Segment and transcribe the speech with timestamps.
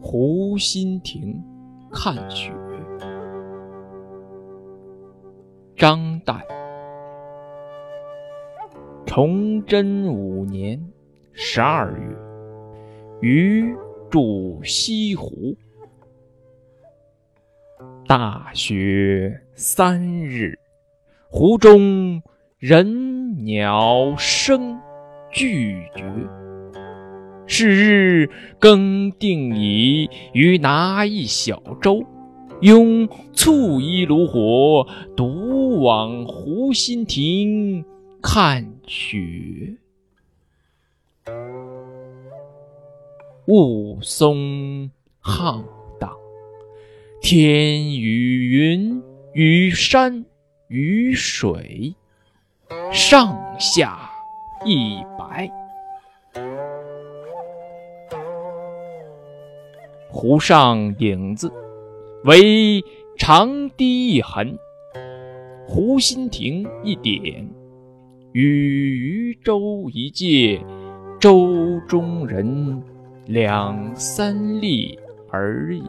[0.00, 1.42] 湖心亭
[1.92, 2.52] 看雪。
[5.76, 6.40] 张岱，
[9.06, 10.80] 崇祯五年
[11.32, 12.16] 十二月，
[13.20, 13.76] 余
[14.10, 15.56] 住西湖。
[18.06, 20.58] 大雪三日，
[21.28, 22.22] 湖中
[22.58, 24.80] 人鸟声
[25.30, 26.02] 俱绝。
[27.48, 28.30] 是日
[28.60, 32.04] 更定矣，余拿一小舟，
[32.60, 34.86] 拥簇衣炉火，
[35.16, 37.84] 独往湖心亭
[38.22, 39.78] 看雪。
[43.46, 45.64] 雾凇浩
[45.98, 46.12] 荡。
[47.22, 50.26] 天与云与山
[50.68, 51.94] 与水，
[52.92, 54.10] 上下
[54.66, 55.50] 一白。
[60.20, 61.48] 湖上影子
[62.24, 62.82] 为
[63.16, 64.58] 长堤一痕，
[65.64, 67.48] 湖心亭一点，
[68.32, 68.42] 与
[68.98, 70.60] 渔舟一芥，
[71.20, 72.82] 舟中人
[73.26, 74.98] 两三粒
[75.30, 75.84] 而已。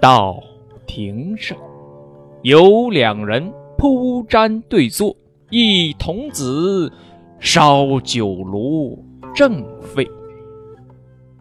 [0.00, 0.42] 到
[0.86, 1.54] 亭上，
[2.40, 5.14] 有两人铺毡对坐，
[5.54, 6.90] 一童子
[7.38, 10.10] 烧酒炉正沸。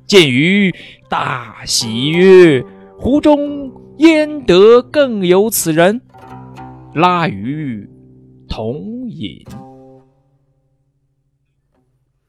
[0.06, 0.70] 见余
[1.09, 2.62] 大喜曰
[3.00, 6.02] ：“湖中焉得更有此人？”
[6.94, 7.89] 拉余
[8.50, 9.45] 同饮。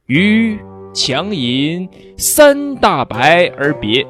[0.06, 0.56] 余
[0.94, 4.06] 强饮三大白而别。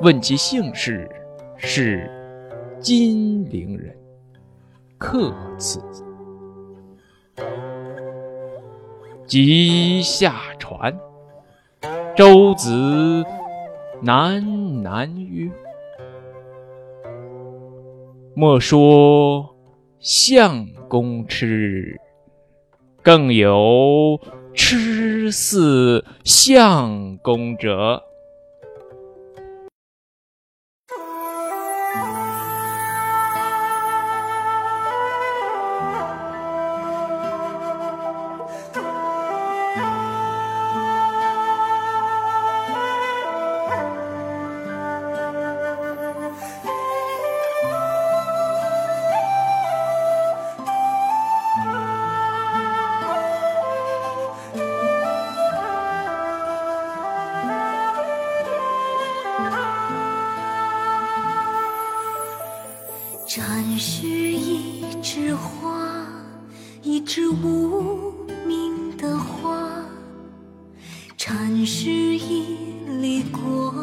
[0.00, 1.10] 问其姓氏，
[1.56, 2.08] 是
[2.78, 3.92] 金陵人，
[5.04, 5.78] 客此。
[9.26, 10.98] 即下船，
[12.16, 12.70] 舟子
[14.02, 14.42] 喃
[14.82, 15.50] 喃曰
[18.34, 19.54] ：“莫说
[19.98, 22.00] 相公痴，
[23.02, 24.18] 更有
[24.54, 28.02] 痴似相公者。”
[63.36, 66.06] 禅是一枝花，
[66.84, 68.14] 一枝无
[68.46, 69.82] 名的花；
[71.16, 72.44] 禅是一
[73.00, 73.74] 粒果，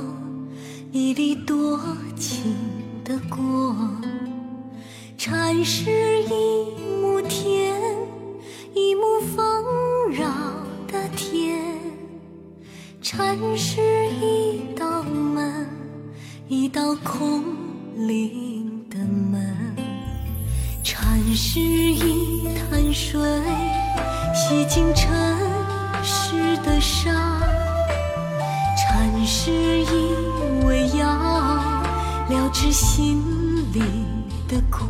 [0.94, 1.78] 一粒多
[2.16, 2.56] 情
[3.04, 3.76] 的果；
[5.18, 7.76] 禅是一亩田，
[8.74, 9.66] 一亩丰
[10.12, 10.30] 饶
[10.88, 11.60] 的田；
[13.02, 13.82] 禅是
[14.12, 15.68] 一道门，
[16.48, 17.44] 一道空
[21.54, 23.20] 是一潭水，
[24.34, 25.12] 洗净尘
[26.02, 27.12] 世的沙；
[28.78, 30.16] 禅是一
[30.64, 31.06] 味药，
[32.30, 33.22] 疗治心
[33.74, 33.82] 里
[34.48, 34.86] 的苦；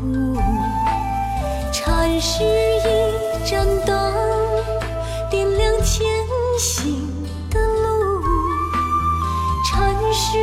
[1.74, 4.14] 禅是一盏灯，
[5.32, 6.06] 点亮前
[6.60, 6.96] 行
[7.50, 8.22] 的路；
[9.66, 10.38] 禅是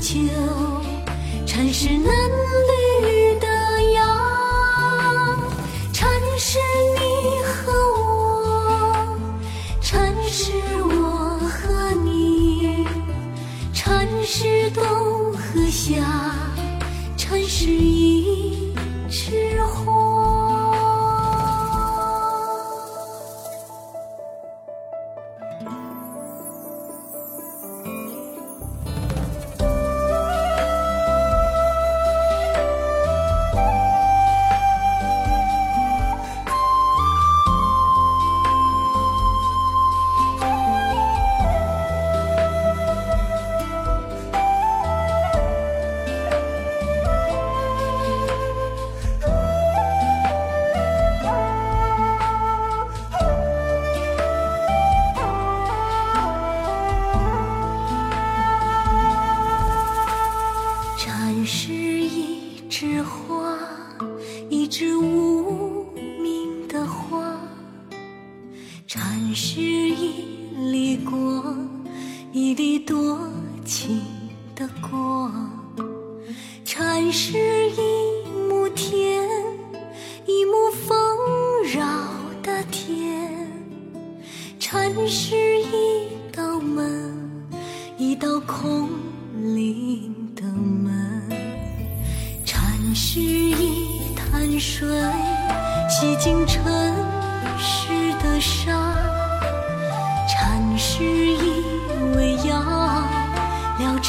[0.00, 0.18] 秋，
[1.46, 3.46] 禅是嫩绿的
[3.92, 4.04] 芽，
[5.92, 6.58] 禅是
[6.98, 7.00] 你
[7.42, 7.72] 和
[8.02, 9.18] 我，
[9.80, 12.86] 禅是我和你，
[13.72, 14.84] 禅是冬。
[15.56, 16.02] 和夏，
[17.16, 18.74] 禅是一
[19.08, 20.05] 枝花。
[73.78, 74.00] 情
[74.54, 75.30] 的光
[76.64, 77.36] 禅是
[77.72, 79.22] 一亩田
[80.24, 80.96] 一亩丰
[81.74, 81.86] 饶
[82.42, 83.30] 的田
[84.58, 87.14] 禅是一道门
[87.98, 88.88] 一道空
[89.54, 91.30] 灵的门
[92.46, 92.64] 禅
[92.94, 94.88] 是一潭水
[95.86, 96.64] 洗净尘
[97.58, 98.95] 世的沙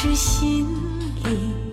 [0.00, 0.64] 是心
[1.24, 1.67] 意。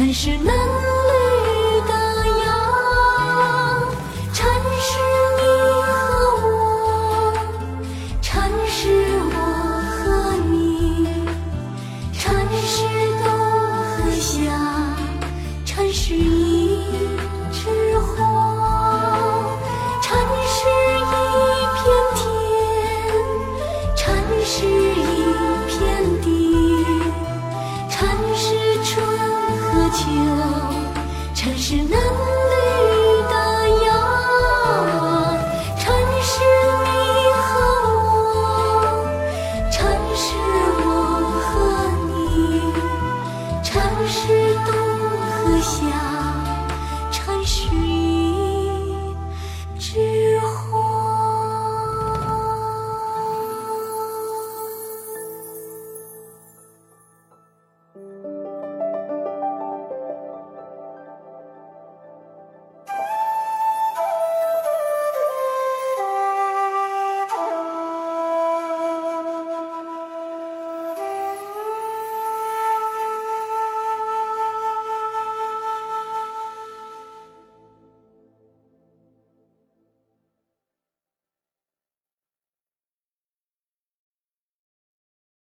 [0.00, 0.59] 还是那